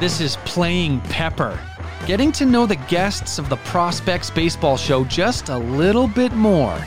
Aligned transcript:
This 0.00 0.18
is 0.22 0.36
Playing 0.46 0.98
Pepper, 1.02 1.60
getting 2.06 2.32
to 2.32 2.46
know 2.46 2.64
the 2.64 2.76
guests 2.88 3.38
of 3.38 3.50
the 3.50 3.56
Prospects 3.56 4.30
Baseball 4.30 4.78
Show 4.78 5.04
just 5.04 5.50
a 5.50 5.58
little 5.58 6.08
bit 6.08 6.32
more. 6.32 6.78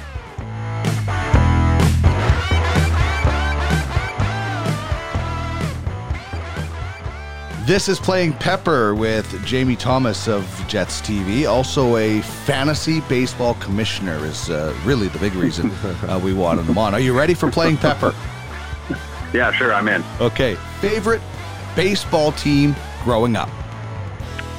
This 7.67 7.87
is 7.87 7.99
Playing 7.99 8.33
Pepper 8.33 8.95
with 8.95 9.45
Jamie 9.45 9.75
Thomas 9.75 10.27
of 10.27 10.43
Jets 10.67 10.99
TV. 10.99 11.47
Also, 11.47 11.97
a 11.97 12.19
fantasy 12.21 13.01
baseball 13.01 13.53
commissioner 13.59 14.25
is 14.25 14.49
uh, 14.49 14.75
really 14.85 15.07
the 15.09 15.19
big 15.19 15.35
reason 15.35 15.69
uh, 16.09 16.19
we 16.23 16.33
wanted 16.33 16.65
him 16.65 16.79
on. 16.79 16.95
Are 16.95 16.99
you 16.99 17.15
ready 17.15 17.35
for 17.35 17.51
Playing 17.51 17.77
Pepper? 17.77 18.15
Yeah, 19.33 19.51
sure, 19.51 19.73
I'm 19.73 19.87
in. 19.87 20.03
Okay. 20.21 20.53
Favorite 20.79 21.19
baseball 21.75 22.33
team 22.33 22.75
growing 23.03 23.35
up? 23.35 23.49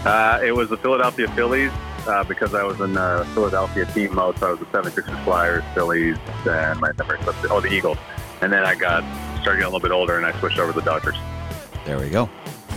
Uh, 0.05 0.41
it 0.45 0.53
was 0.53 0.69
the 0.69 0.77
Philadelphia 0.77 1.29
Phillies 1.29 1.73
uh, 2.07 2.25
because 2.25 2.55
I 2.55 2.63
was 2.63 2.81
in 2.81 2.97
uh, 2.97 3.25
Philadelphia 3.35 3.87
team 3.87 4.15
mode. 4.15 4.39
So 4.39 4.49
I 4.49 4.51
was 4.51 4.61
the 4.61 4.67
76ers, 4.67 5.25
Flyers, 5.25 5.65
Phillies, 5.75 6.17
and 6.47 6.81
my 6.81 6.93
number 6.99 7.19
oh 7.51 7.61
the 7.61 7.73
Eagles. 7.73 7.99
And 8.41 8.53
then 8.53 8.65
I 8.65 8.75
got 8.75 9.03
started 9.41 9.61
getting 9.61 9.63
a 9.63 9.67
little 9.67 9.81
bit 9.81 9.93
older, 9.93 10.17
and 10.17 10.27
I 10.27 10.39
switched 10.41 10.59
over 10.59 10.73
to 10.73 10.81
the 10.81 10.85
Dodgers. 10.85 11.17
There 11.85 11.99
we 11.99 12.11
go. 12.11 12.27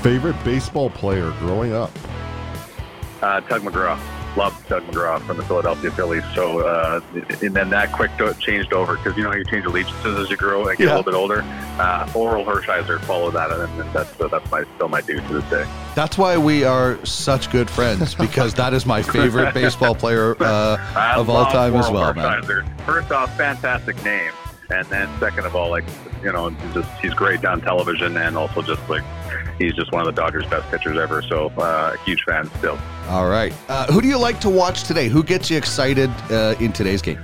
Favorite 0.01 0.41
baseball 0.43 0.89
player 0.89 1.31
growing 1.39 1.73
up? 1.73 1.91
Uh, 3.21 3.41
Tug 3.41 3.63
McGraw. 3.63 3.99
Loved 4.35 4.67
Doug 4.69 4.83
McGraw 4.87 5.19
from 5.21 5.37
the 5.37 5.43
Philadelphia 5.43 5.91
Phillies. 5.91 6.23
So, 6.35 6.59
uh, 6.59 7.01
and 7.41 7.55
then 7.55 7.69
that 7.71 7.91
quick 7.91 8.11
changed 8.39 8.73
over 8.73 8.95
because 8.97 9.17
you 9.17 9.23
know 9.23 9.29
how 9.29 9.35
you 9.35 9.45
change 9.45 9.65
allegiances 9.65 10.19
as 10.19 10.29
you 10.29 10.37
grow 10.37 10.67
and 10.67 10.77
get 10.77 10.85
Yeah. 10.85 10.95
a 10.95 10.97
little 10.97 11.03
bit 11.11 11.13
older. 11.15 11.41
Uh, 11.79 12.05
Orel 12.13 12.45
Hershiser 12.45 12.99
followed 13.01 13.31
that, 13.31 13.51
and, 13.51 13.93
that's 13.93 14.11
that's 14.15 14.51
my 14.51 14.63
still 14.75 14.89
my 14.89 15.01
dude 15.01 15.25
to 15.27 15.33
this 15.41 15.49
day. 15.49 15.65
That's 15.95 16.17
why 16.17 16.37
we 16.37 16.63
are 16.63 17.03
such 17.05 17.49
good 17.51 17.69
friends 17.69 18.13
because 18.15 18.53
that 18.55 18.73
is 18.73 18.85
my 18.85 19.01
favorite 19.01 19.53
baseball 19.53 19.95
player 19.95 20.35
uh, 20.41 20.77
of 21.17 21.29
all 21.29 21.45
time 21.45 21.75
as 21.75 21.85
Orel 21.87 21.93
well, 21.93 22.13
man. 22.13 22.65
First 22.85 23.11
off, 23.11 23.35
fantastic 23.37 24.03
name, 24.03 24.31
and 24.69 24.85
then 24.87 25.09
second 25.19 25.45
of 25.45 25.55
all, 25.55 25.69
like 25.69 25.85
you 26.23 26.31
know, 26.31 26.49
just 26.73 26.89
he's 27.01 27.13
great 27.13 27.43
on 27.45 27.61
television, 27.61 28.17
and 28.17 28.37
also 28.37 28.61
just 28.61 28.87
like 28.89 29.03
he's 29.57 29.73
just 29.73 29.91
one 29.91 30.01
of 30.01 30.13
the 30.13 30.19
Dodgers' 30.21 30.45
best 30.47 30.69
pitchers 30.69 30.97
ever. 30.97 31.21
So, 31.21 31.47
uh, 31.57 31.95
huge 31.97 32.23
fan 32.23 32.49
still. 32.57 32.77
All 33.09 33.29
right. 33.29 33.53
Uh, 33.69 33.91
who 33.91 34.01
do 34.01 34.07
you 34.07 34.17
like 34.17 34.39
to 34.41 34.49
watch 34.49 34.83
today? 34.83 35.07
Who 35.07 35.23
gets 35.23 35.49
you 35.49 35.57
excited 35.57 36.09
uh, 36.29 36.55
in 36.59 36.73
today's 36.73 37.01
game? 37.01 37.19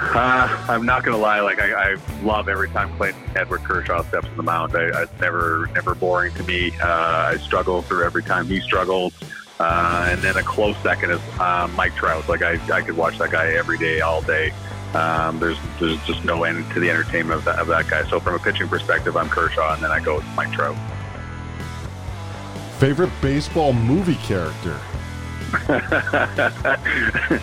Uh, 0.00 0.66
I'm 0.68 0.86
not 0.86 1.04
gonna 1.04 1.16
lie, 1.16 1.40
like 1.40 1.60
I, 1.60 1.92
I 1.92 1.96
love 2.22 2.48
every 2.48 2.68
time 2.68 2.94
Clayton 2.96 3.20
Edward 3.34 3.64
Kershaw 3.64 4.04
steps 4.04 4.26
on 4.28 4.36
the 4.36 4.42
mound. 4.44 4.76
I, 4.76 5.02
it's 5.02 5.20
never 5.20 5.68
never 5.74 5.94
boring 5.94 6.32
to 6.34 6.44
me. 6.44 6.72
Uh, 6.80 7.32
I 7.32 7.36
struggle 7.38 7.82
through 7.82 8.04
every 8.04 8.22
time 8.22 8.46
he 8.46 8.60
struggles. 8.60 9.12
Uh, 9.60 10.06
and 10.08 10.20
then 10.20 10.36
a 10.36 10.42
close 10.42 10.76
second 10.84 11.10
is 11.10 11.20
uh, 11.40 11.68
Mike 11.74 11.96
Trout. 11.96 12.28
Like 12.28 12.42
I, 12.42 12.60
I 12.72 12.80
could 12.80 12.96
watch 12.96 13.18
that 13.18 13.32
guy 13.32 13.48
every 13.54 13.76
day, 13.76 14.00
all 14.00 14.22
day. 14.22 14.52
Um, 14.94 15.38
there's 15.38 15.58
there's 15.78 16.02
just 16.06 16.24
no 16.24 16.44
end 16.44 16.70
to 16.72 16.80
the 16.80 16.90
entertainment 16.90 17.38
of 17.38 17.44
that, 17.44 17.58
of 17.58 17.66
that 17.68 17.88
guy. 17.88 18.08
So 18.08 18.20
from 18.20 18.34
a 18.34 18.38
pitching 18.38 18.68
perspective, 18.68 19.16
I'm 19.16 19.28
Kershaw, 19.28 19.74
and 19.74 19.82
then 19.82 19.90
I 19.90 20.00
go 20.00 20.16
with 20.16 20.26
Mike 20.34 20.52
Trout. 20.52 20.76
Favorite 22.78 23.10
baseball 23.20 23.72
movie 23.72 24.14
character? 24.16 24.78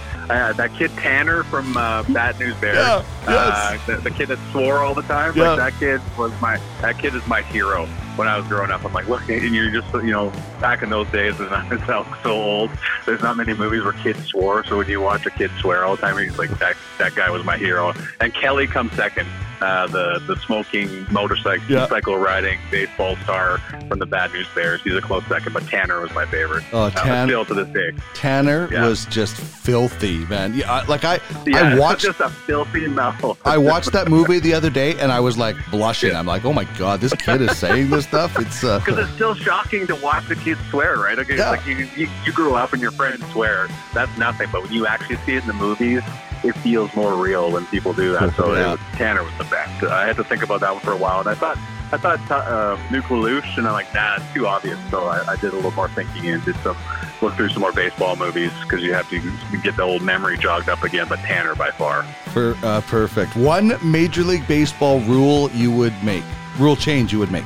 uh, 0.30 0.54
that 0.54 0.74
kid 0.74 0.92
Tanner 0.92 1.44
from 1.44 1.76
uh, 1.78 2.04
Bad 2.04 2.40
News 2.40 2.56
Bears. 2.56 2.78
Yeah, 2.78 3.04
uh, 3.28 3.78
the, 3.86 3.98
the 3.98 4.12
kid 4.12 4.30
that 4.30 4.40
swore 4.52 4.80
all 4.80 4.94
the 4.94 5.02
time. 5.04 5.36
Yeah. 5.36 5.52
Like 5.52 5.74
that 5.74 5.80
kid 5.80 6.02
was 6.18 6.32
my 6.42 6.60
that 6.82 6.98
kid 7.00 7.16
is 7.16 7.26
my 7.28 7.42
hero. 7.42 7.86
When 8.16 8.28
I 8.28 8.38
was 8.38 8.48
growing 8.48 8.72
up, 8.72 8.86
I'm 8.86 8.94
like, 8.94 9.10
look, 9.10 9.28
and 9.30 9.54
you're 9.54 9.72
just 9.72 9.94
you 9.94 10.12
know 10.12 10.32
back 10.60 10.84
in 10.84 10.90
those 10.90 11.08
days, 11.10 11.40
and 11.40 11.50
I 11.54 11.86
sound 11.86 12.08
so 12.24 12.32
old. 12.32 12.72
There's 13.06 13.22
not 13.22 13.38
many 13.38 13.54
movies 13.54 13.84
where 13.84 13.94
kids 13.94 14.26
swore. 14.26 14.64
So 14.66 14.78
when 14.78 14.90
you 14.90 15.02
watch 15.02 15.26
a 15.26 15.32
kid 15.32 15.52
swear 15.60 15.86
all 15.86 15.96
the 15.96 16.02
time, 16.02 16.18
he's 16.18 16.38
like 16.38 16.52
that 16.60 16.76
that 16.98 17.16
guy 17.16 17.30
was 17.30 17.44
my 17.44 17.58
hero. 17.58 17.94
And 18.20 18.34
Kelly 18.34 18.68
comes 18.68 18.94
second. 18.94 19.28
Uh, 19.62 19.88
the 19.88 20.22
the 20.28 20.36
smoking 20.42 21.06
motorcycle 21.12 21.64
Yeah. 21.68 21.88
cycle 21.88 22.18
riding 22.18 22.60
baseball 22.70 23.16
star 23.24 23.60
from 23.88 24.00
the 24.00 24.06
Bad 24.06 24.32
News 24.34 24.48
Bears. 24.54 24.82
He's 24.84 24.96
a 24.96 25.02
close 25.02 25.24
second, 25.28 25.54
but 25.54 25.66
Tanner 25.68 26.02
was 26.02 26.14
my 26.14 26.26
favorite. 26.26 26.64
Oh, 26.74 26.84
Uh, 26.84 26.90
Tan- 26.92 27.28
still 27.28 27.46
to 27.46 27.54
this 27.54 27.68
day. 27.70 27.92
Tanner 28.14 28.68
Yeah. 28.72 28.88
was 28.88 29.06
just 29.06 29.36
filthy, 29.36 30.26
man. 30.26 30.54
Yeah, 30.54 30.72
I- 30.72 30.86
like 30.86 31.06
I, 31.06 31.20
Yeah, 31.46 31.60
I 31.74 31.76
watched, 31.80 32.02
just 32.02 32.20
a 32.20 32.30
filthy 32.30 32.88
mouth. 32.88 33.16
I 33.46 33.58
watched 33.58 33.92
that 33.94 34.10
movie 34.10 34.40
the 34.40 34.54
other 34.54 34.70
day, 34.70 34.96
and 35.00 35.12
I 35.12 35.20
was 35.20 35.38
like 35.38 35.56
blushing. 35.72 36.16
I'm 36.16 36.26
like, 36.28 36.44
oh 36.46 36.54
my 36.54 36.66
god, 36.78 37.00
this 37.02 37.14
kid 37.14 37.42
is 37.42 37.58
saying 37.58 37.90
this 37.90 38.06
stuff. 38.06 38.38
It's 38.40 38.64
uh, 38.64 38.80
Because 38.80 39.00
it's 39.00 39.14
still 39.16 39.36
shocking 39.36 39.88
to 39.88 39.96
watch 39.96 40.28
the 40.28 40.36
kids 40.36 40.60
swear, 40.70 40.98
right? 40.98 41.18
Okay, 41.18 41.38
Yeah. 41.38 41.50
like 41.52 41.66
you, 41.66 41.88
you, 41.96 42.08
you 42.26 42.32
grew 42.34 42.56
up 42.56 42.74
and 42.74 42.82
your 42.82 42.92
friends 42.92 43.24
swear. 43.32 43.68
That's 43.94 44.16
nothing. 44.18 44.50
But 44.52 44.64
when 44.64 44.74
you 44.74 44.86
actually 44.86 45.18
see 45.26 45.36
it 45.36 45.42
in 45.44 45.48
the 45.48 45.54
movies, 45.54 46.02
it 46.46 46.54
feels 46.58 46.94
more 46.96 47.16
real 47.16 47.52
when 47.52 47.66
people 47.68 47.94
do 47.94 48.14
that. 48.14 48.36
So 48.36 48.54
Yeah. 48.54 48.68
it 48.68 48.72
was, 48.72 48.80
Tanner 48.94 49.24
was 49.24 49.34
the 49.38 49.44
best. 49.46 49.84
I 49.84 50.06
had 50.06 50.16
to 50.18 50.24
think 50.24 50.44
about 50.44 50.62
that 50.62 50.72
one 50.74 50.82
for 50.82 50.92
a 50.92 50.98
while, 50.98 51.20
and 51.20 51.30
I 51.30 51.36
thought 51.36 51.58
I 51.92 51.98
thought 51.98 52.20
uh, 52.30 52.78
Lelouch, 52.90 53.58
and 53.58 53.68
I'm 53.68 53.74
like, 53.74 53.94
nah, 53.94 54.16
it's 54.18 54.34
too 54.34 54.48
obvious. 54.48 54.78
So 54.90 55.06
I, 55.06 55.34
I 55.34 55.36
did 55.36 55.54
a 55.54 55.56
little 55.56 55.72
more 55.72 55.88
thinking 55.90 56.28
and 56.30 56.44
did 56.44 56.56
some 56.58 56.76
look 57.22 57.36
through 57.36 57.50
some 57.50 57.62
more 57.62 57.72
baseball 57.72 58.16
movies 58.16 58.52
because 58.64 58.82
you 58.84 58.92
have 58.94 59.08
to 59.12 59.20
get 59.64 59.78
the 59.78 59.84
old 59.84 60.02
memory 60.02 60.38
jogged 60.38 60.68
up 60.68 60.84
again. 60.84 61.06
But 61.08 61.20
Tanner 61.20 61.54
by 61.56 61.72
far. 61.72 62.04
per, 62.28 62.56
uh, 62.64 62.82
perfect. 62.82 63.36
One 63.36 63.78
Major 63.84 64.24
League 64.24 64.48
Baseball 64.48 65.00
rule 65.02 65.50
you 65.52 65.72
would 65.72 65.94
make, 66.04 66.24
rule 66.58 66.76
change 66.76 67.14
you 67.14 67.20
would 67.20 67.32
make. 67.32 67.46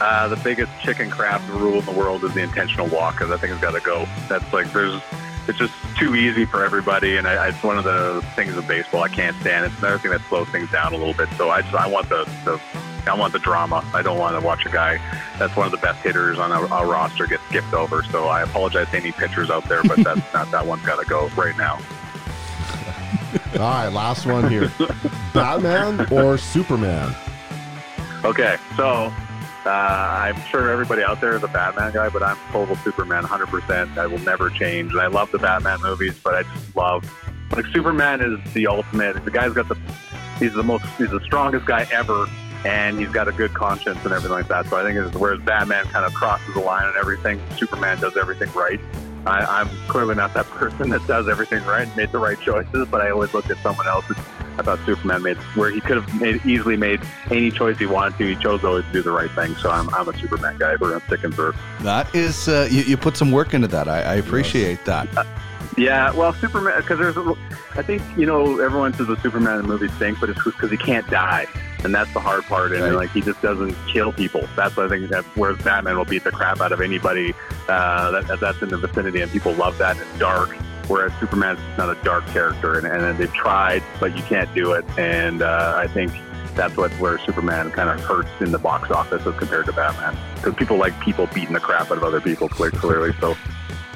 Uh, 0.00 0.28
the 0.28 0.36
biggest 0.36 0.70
chicken 0.82 1.10
crap 1.10 1.40
rule 1.50 1.78
in 1.80 1.84
the 1.84 1.92
world 1.92 2.22
is 2.24 2.32
the 2.32 2.40
intentional 2.42 2.86
walk 2.86 3.14
because 3.16 3.30
I 3.30 3.36
think 3.36 3.52
it's 3.52 3.60
got 3.60 3.72
to 3.72 3.80
go. 3.80 4.06
That's 4.28 4.50
like 4.52 4.72
there's, 4.72 5.00
it's 5.48 5.58
just 5.58 5.72
too 5.96 6.14
easy 6.14 6.44
for 6.44 6.64
everybody, 6.64 7.16
and 7.16 7.26
I, 7.26 7.48
it's 7.48 7.62
one 7.62 7.78
of 7.78 7.84
the 7.84 8.24
things 8.36 8.56
of 8.56 8.68
baseball 8.68 9.02
I 9.02 9.08
can't 9.08 9.36
stand. 9.40 9.64
It's 9.64 9.78
another 9.78 9.98
thing 9.98 10.10
that 10.10 10.20
slows 10.28 10.48
things 10.48 10.70
down 10.70 10.92
a 10.92 10.96
little 10.96 11.14
bit. 11.14 11.28
So 11.36 11.50
I 11.50 11.62
just 11.62 11.74
I 11.74 11.88
want 11.88 12.08
the, 12.08 12.24
the 12.44 12.60
I 13.08 13.14
want 13.14 13.32
the 13.32 13.38
drama. 13.38 13.82
I 13.94 14.02
don't 14.02 14.18
want 14.18 14.38
to 14.38 14.44
watch 14.44 14.66
a 14.66 14.68
guy 14.68 15.00
that's 15.38 15.56
one 15.56 15.66
of 15.66 15.72
the 15.72 15.78
best 15.78 16.02
hitters 16.02 16.38
on 16.38 16.52
a, 16.52 16.60
a 16.60 16.86
roster 16.86 17.26
get 17.26 17.40
skipped 17.48 17.72
over. 17.72 18.02
So 18.02 18.26
I 18.26 18.42
apologize 18.42 18.90
to 18.90 18.96
any 18.98 19.12
pitchers 19.12 19.50
out 19.50 19.64
there, 19.68 19.82
but 19.82 19.96
that's 19.98 20.20
not 20.34 20.50
that 20.50 20.66
one's 20.66 20.84
got 20.84 21.00
to 21.00 21.06
go 21.06 21.28
right 21.28 21.56
now. 21.56 21.80
All 23.54 23.60
right, 23.60 23.88
last 23.88 24.26
one 24.26 24.50
here. 24.50 24.70
Batman 25.34 26.06
or 26.12 26.36
Superman? 26.36 27.14
Okay, 28.24 28.56
so 28.76 29.12
uh, 29.68 30.16
I'm 30.18 30.40
sure 30.50 30.70
everybody 30.70 31.02
out 31.02 31.20
there 31.20 31.36
is 31.36 31.42
a 31.42 31.48
Batman 31.48 31.92
guy, 31.92 32.08
but 32.08 32.22
I'm 32.22 32.38
total 32.50 32.74
Superman, 32.76 33.24
100%. 33.24 33.98
I 33.98 34.06
will 34.06 34.18
never 34.20 34.50
change. 34.50 34.92
And 34.92 35.00
I 35.00 35.06
love 35.06 35.30
the 35.30 35.38
Batman 35.38 35.80
movies, 35.82 36.18
but 36.22 36.34
I 36.34 36.42
just 36.42 36.74
love 36.74 37.04
like 37.54 37.66
Superman 37.66 38.20
is 38.20 38.52
the 38.54 38.66
ultimate. 38.66 39.24
The 39.24 39.30
guy's 39.30 39.52
got 39.52 39.68
the 39.68 39.76
he's 40.38 40.54
the 40.54 40.62
most 40.62 40.84
he's 40.96 41.10
the 41.10 41.20
strongest 41.20 41.66
guy 41.66 41.86
ever, 41.92 42.26
and 42.64 42.98
he's 42.98 43.10
got 43.10 43.28
a 43.28 43.32
good 43.32 43.54
conscience 43.54 43.98
and 44.04 44.12
everything 44.12 44.30
like 44.30 44.48
that. 44.48 44.66
So 44.66 44.76
I 44.76 44.82
think 44.82 44.98
it's 44.98 45.16
whereas 45.16 45.40
Batman 45.40 45.84
kind 45.86 46.04
of 46.04 46.14
crosses 46.14 46.54
the 46.54 46.60
line 46.60 46.86
and 46.86 46.96
everything, 46.96 47.40
Superman 47.56 48.00
does 48.00 48.16
everything 48.16 48.52
right. 48.52 48.80
I, 49.26 49.60
I'm 49.60 49.68
clearly 49.88 50.14
not 50.14 50.34
that 50.34 50.46
person 50.50 50.90
that 50.90 51.06
does 51.06 51.28
everything 51.28 51.64
right, 51.64 51.86
and 51.86 51.96
made 51.96 52.12
the 52.12 52.18
right 52.18 52.40
choices, 52.40 52.88
but 52.88 53.00
I 53.00 53.10
always 53.10 53.34
looked 53.34 53.50
at 53.50 53.58
someone 53.58 53.86
else. 53.86 54.04
I 54.08 54.47
thought 54.62 54.78
Superman 54.86 55.22
made 55.22 55.36
where 55.56 55.70
he 55.70 55.80
could 55.80 55.96
have 56.02 56.20
made 56.20 56.44
easily 56.44 56.76
made 56.76 57.00
any 57.30 57.50
choice 57.50 57.78
he 57.78 57.86
wanted 57.86 58.18
to. 58.18 58.26
He 58.26 58.36
chose 58.36 58.64
always 58.64 58.84
to 58.86 58.92
do 58.92 59.02
the 59.02 59.10
right 59.12 59.30
thing. 59.32 59.54
So 59.56 59.70
I'm, 59.70 59.92
I'm 59.94 60.08
a 60.08 60.16
Superman 60.18 60.56
guy. 60.58 60.76
We're 60.80 60.90
gonna 60.90 61.04
stick 61.06 61.24
and 61.24 61.34
through. 61.34 61.54
That 61.80 62.12
is, 62.14 62.48
uh, 62.48 62.68
you, 62.70 62.82
you 62.82 62.96
put 62.96 63.16
some 63.16 63.30
work 63.32 63.54
into 63.54 63.68
that. 63.68 63.88
I, 63.88 64.02
I 64.02 64.14
appreciate 64.14 64.84
that. 64.84 65.08
Yeah, 65.76 66.12
well, 66.12 66.32
Superman 66.32 66.74
because 66.80 66.98
there's, 66.98 67.16
a, 67.16 67.34
I 67.76 67.82
think 67.82 68.02
you 68.16 68.26
know 68.26 68.58
everyone 68.58 68.92
says 68.94 69.06
the 69.06 69.16
Superman 69.20 69.60
in 69.60 69.62
the 69.62 69.68
movie 69.68 69.86
stink, 69.94 70.18
but 70.18 70.28
it's 70.28 70.42
because 70.42 70.72
he 70.72 70.76
can't 70.76 71.08
die, 71.08 71.46
and 71.84 71.94
that's 71.94 72.12
the 72.14 72.18
hard 72.20 72.42
part. 72.44 72.72
And 72.72 72.82
Right. 72.82 72.92
like 72.94 73.10
he 73.10 73.20
just 73.20 73.40
doesn't 73.42 73.76
kill 73.86 74.12
people. 74.12 74.48
That's 74.56 74.76
what 74.76 74.86
I 74.86 74.88
think 74.88 75.08
that 75.10 75.24
where 75.36 75.54
Batman 75.54 75.96
will 75.96 76.04
beat 76.04 76.24
the 76.24 76.32
crap 76.32 76.60
out 76.60 76.72
of 76.72 76.80
anybody 76.80 77.32
uh, 77.68 78.10
that, 78.10 78.26
that- 78.26 78.40
that's 78.40 78.60
in 78.60 78.70
the 78.70 78.76
vicinity, 78.78 79.20
and 79.20 79.30
people 79.30 79.52
love 79.52 79.78
that. 79.78 79.96
And 79.96 80.00
it's 80.00 80.18
dark, 80.18 80.56
whereas 80.88 81.12
Superman's 81.20 81.60
not 81.76 81.90
a 81.90 82.02
dark 82.02 82.26
character, 82.28 82.78
and, 82.78 82.86
and 82.86 83.18
they've 83.18 83.32
tried, 83.32 83.82
but 84.00 84.16
you 84.16 84.22
can't 84.24 84.52
do 84.54 84.72
it. 84.72 84.84
And 84.98 85.42
uh, 85.42 85.74
I 85.76 85.86
think 85.86 86.12
that's 86.54 86.76
what 86.76 86.90
where 86.92 87.18
Superman 87.20 87.70
kind 87.70 87.88
of 87.88 88.00
hurts 88.00 88.30
in 88.40 88.50
the 88.50 88.58
box 88.58 88.90
office 88.90 89.24
as 89.26 89.34
compared 89.36 89.66
to 89.66 89.72
Batman, 89.72 90.16
because 90.36 90.54
people 90.54 90.76
like 90.76 90.98
people 91.00 91.26
beating 91.28 91.52
the 91.52 91.60
crap 91.60 91.90
out 91.90 91.98
of 91.98 92.04
other 92.04 92.20
people 92.20 92.48
clearly. 92.48 93.12
So 93.20 93.36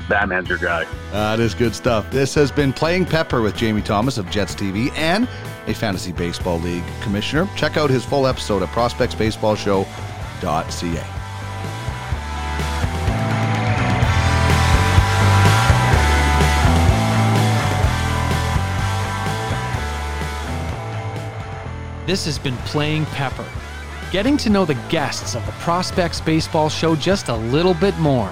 Batman's 0.09 0.49
your 0.49 0.59
guy. 0.59 0.87
That 1.11 1.41
is 1.41 1.55
good 1.55 1.75
stuff. 1.75 2.09
This 2.11 2.35
has 2.35 2.53
been 2.53 2.73
Playing 2.73 3.07
Pepper 3.07 3.43
with 3.43 3.57
Jamie 3.57 3.83
Thomas 3.83 4.19
of 4.19 4.31
Jets 4.31 4.55
TV 4.55 4.97
and 4.97 5.29
a 5.67 5.75
Fantasy 5.75 6.13
Baseball 6.13 6.59
League 6.59 6.85
commissioner. 7.01 7.49
Check 7.57 7.77
out 7.77 7.91
his 7.91 8.05
full 8.05 8.27
episode 8.27 8.63
at 8.63 8.69
prospectsbaseballshow.ca. 8.71 11.22
This 22.13 22.27
has 22.27 22.39
been 22.39 22.57
Playing 22.67 23.07
Pepper. 23.07 23.49
getting 24.11 24.37
to 24.37 24.51
know 24.51 24.67
the 24.67 24.75
guests 24.91 25.35
of 25.35 25.47
the 25.47 25.53
Prospects 25.53 26.21
Baseball 26.21 26.69
Show 26.69 26.95
just 26.95 27.29
a 27.29 27.35
little 27.35 27.73
bit 27.73 27.99
more. 27.99 28.31